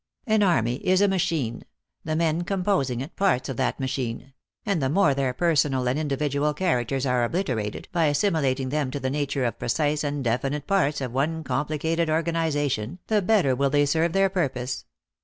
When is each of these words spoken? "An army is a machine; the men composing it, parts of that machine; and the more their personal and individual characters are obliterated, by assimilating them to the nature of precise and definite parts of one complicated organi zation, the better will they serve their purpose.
"An 0.25 0.41
army 0.41 0.77
is 0.77 0.99
a 0.99 1.07
machine; 1.07 1.63
the 2.03 2.15
men 2.15 2.41
composing 2.43 3.01
it, 3.01 3.15
parts 3.15 3.49
of 3.49 3.57
that 3.57 3.79
machine; 3.79 4.33
and 4.65 4.81
the 4.81 4.89
more 4.89 5.13
their 5.13 5.31
personal 5.31 5.87
and 5.87 5.99
individual 5.99 6.55
characters 6.55 7.05
are 7.05 7.23
obliterated, 7.23 7.87
by 7.91 8.05
assimilating 8.05 8.69
them 8.69 8.89
to 8.89 8.99
the 8.99 9.11
nature 9.11 9.45
of 9.45 9.59
precise 9.59 10.03
and 10.03 10.23
definite 10.23 10.65
parts 10.65 11.01
of 11.01 11.11
one 11.11 11.43
complicated 11.43 12.09
organi 12.09 12.47
zation, 12.51 12.97
the 13.09 13.21
better 13.21 13.55
will 13.55 13.69
they 13.69 13.85
serve 13.85 14.13
their 14.13 14.27
purpose. 14.27 14.85